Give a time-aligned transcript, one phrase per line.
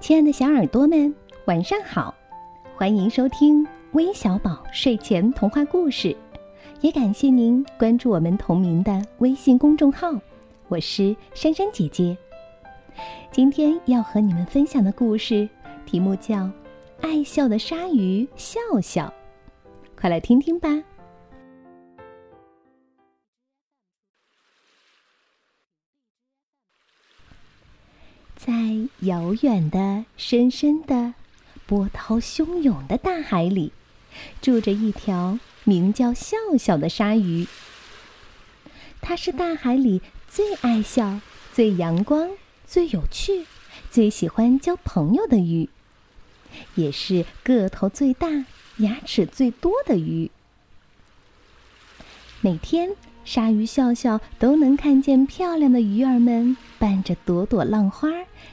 [0.00, 1.14] 亲爱的小耳朵们，
[1.46, 2.14] 晚上好！
[2.76, 6.16] 欢迎收听微小宝睡前童话故事，
[6.80, 10.12] 也感谢您关注我们同名的微信公众号。
[10.68, 12.16] 我是珊珊姐姐。
[13.30, 15.48] 今天要和你们分享的故事
[15.84, 16.36] 题目叫
[17.00, 19.06] 《爱笑的鲨鱼笑笑》，
[20.00, 20.68] 快来听听吧。
[28.38, 28.52] 在
[29.00, 31.14] 遥远的、深深的、
[31.66, 33.72] 波涛汹涌的大海里，
[34.40, 37.48] 住着一条名叫笑笑的鲨鱼。
[39.00, 41.20] 它是大海里最爱笑、
[41.52, 42.30] 最阳光、
[42.64, 43.44] 最有趣、
[43.90, 45.68] 最喜欢交朋友的鱼，
[46.76, 48.44] 也是个头最大、
[48.76, 50.30] 牙齿最多的鱼。
[52.40, 52.90] 每天。
[53.24, 58.08] 鲨鱼笑笑都能看见漂亮的鱼儿们伴着朵朵浪花，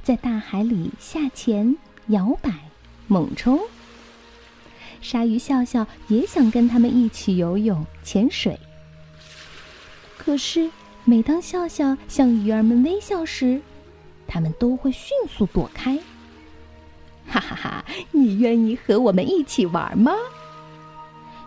[0.00, 2.52] 在大海里下潜、摇摆、
[3.08, 3.58] 猛冲。
[5.02, 8.56] 鲨鱼笑笑也想跟他们一起游泳、潜水。
[10.16, 10.70] 可是，
[11.04, 13.60] 每当笑笑向鱼儿们微笑时，
[14.28, 15.98] 他们都会迅速躲开。
[17.26, 17.84] 哈哈哈！
[18.12, 20.12] 你愿意和我们一起玩吗？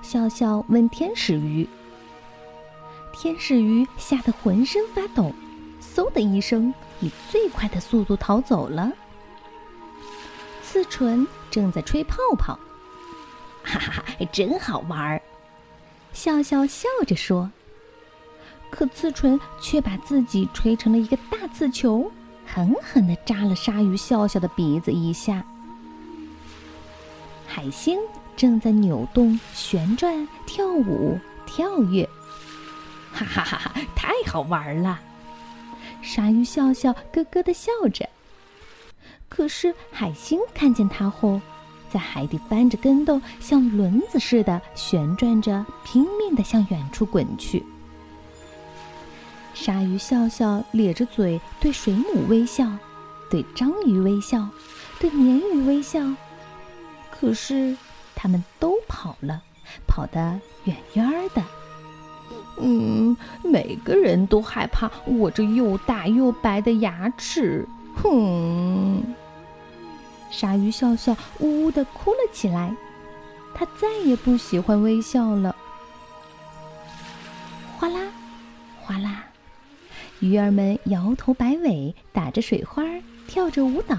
[0.02, 1.66] 笑笑问天使鱼。
[3.24, 5.32] 天使鱼吓得浑身发抖，
[5.82, 8.92] 嗖的一声，以最快的速度逃走了。
[10.62, 12.60] 刺唇正在吹泡泡，
[13.64, 15.22] 哈哈哈，真好玩儿！
[16.12, 17.50] 笑笑笑着说。
[18.70, 22.12] 可刺唇却把自己吹成了一个大刺球，
[22.46, 25.46] 狠狠地扎了鲨鱼笑笑的鼻子一下。
[27.48, 27.98] 海星
[28.36, 32.06] 正在扭动、旋转、跳舞、跳跃。
[33.14, 33.58] 哈哈哈！
[33.58, 35.00] 哈太好玩了，
[36.02, 38.10] 鲨鱼笑笑咯咯的笑着。
[39.30, 41.40] 可是海星看见它后，
[41.90, 47.64] 在海底翻着跟斗，像轮子似的旋转着，拼命的向远处滚去。
[49.54, 52.72] 鲨鱼笑笑咧着嘴对水母微笑，
[53.30, 54.50] 对章鱼微笑，
[55.00, 56.02] 对鲶鱼微笑。
[57.12, 57.78] 可是
[58.16, 59.42] 它们都跑了，
[59.88, 61.44] 跑得远远的。
[62.58, 67.68] 嗯，每个人都害怕我这又大又白的牙齿。
[67.96, 69.04] 哼！
[70.30, 72.76] 鲨鱼笑笑呜呜的哭了起来，
[73.54, 75.56] 他再也不喜欢微笑了。
[77.78, 78.00] 哗啦，
[78.82, 79.24] 哗啦，
[80.20, 82.84] 鱼儿们摇头摆尾，打着水花，
[83.28, 83.98] 跳着舞蹈。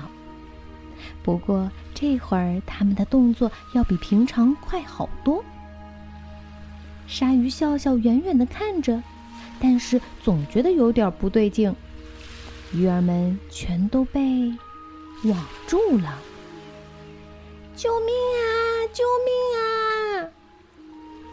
[1.22, 5.44] 不过这会儿，他们的动作要比平常快好多。
[7.06, 9.02] 鲨鱼笑笑远远的看着，
[9.60, 11.74] 但是总觉得有点不对劲。
[12.72, 14.20] 鱼儿们全都被
[15.24, 16.18] 网住了！
[17.76, 18.44] 救命啊！
[18.92, 20.28] 救命啊！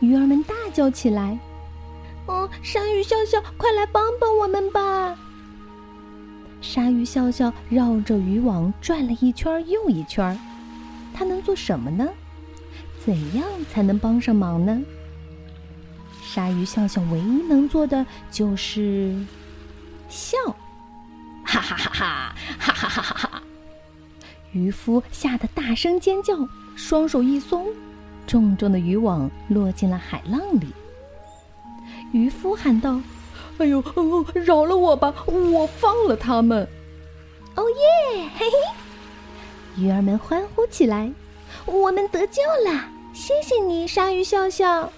[0.01, 1.37] 鱼儿们大叫起来
[2.27, 5.17] ：“哦，鲨鱼笑笑，快来帮帮我们吧！”
[6.61, 10.39] 鲨鱼笑笑绕着渔网转了一圈又一圈，
[11.13, 12.07] 它能做什么呢？
[13.03, 14.79] 怎样才能帮上忙呢？
[16.33, 19.13] 鲨鱼笑笑唯一能做的就是
[20.07, 20.37] 笑，
[21.43, 23.43] 哈哈哈哈哈哈哈哈！
[24.53, 27.67] 渔夫吓得大声尖叫，双手一松，
[28.25, 30.67] 重重的渔网落进了海浪里。
[32.13, 33.01] 渔夫喊道
[33.59, 33.83] ：“哎呦，
[34.33, 36.65] 饶了我吧，我放了他们！”
[37.55, 37.63] 哦
[38.15, 41.11] 耶，嘿嘿，鱼儿们欢呼起来
[41.67, 42.85] ：“我们得救了！
[43.11, 44.89] 谢谢你，鲨鱼笑笑。”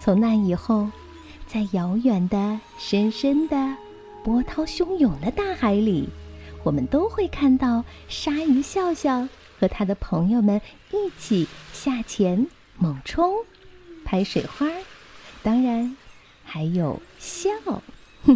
[0.00, 0.88] 从那以后，
[1.46, 3.76] 在遥远的、深深的、
[4.24, 6.08] 波涛汹涌的大海里，
[6.64, 9.28] 我们都会看到鲨鱼笑笑
[9.58, 10.58] 和他的朋友们
[10.90, 12.46] 一起下潜、
[12.78, 13.34] 猛冲、
[14.02, 14.66] 拍水花，
[15.42, 15.94] 当然
[16.44, 17.50] 还有笑。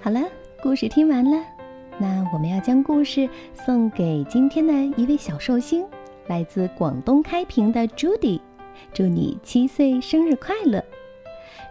[0.00, 0.22] 好了，
[0.62, 1.53] 故事听完了。
[1.98, 5.86] 那我们要将故事送给今天的一位小寿星，
[6.26, 8.40] 来自广东开平的 Judy，
[8.92, 10.84] 祝你七岁生日快乐！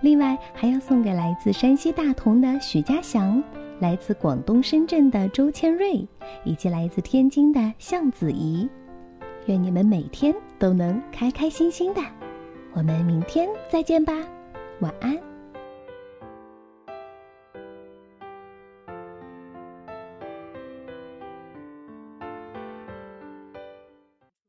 [0.01, 3.43] 另外还要送给来自山西大同的许家祥，
[3.79, 6.07] 来自广东深圳的周千瑞，
[6.43, 8.67] 以及来自天津的向子怡。
[9.47, 12.01] 愿你们每天都能开开心心的。
[12.73, 14.13] 我们明天再见吧，
[14.79, 15.32] 晚安。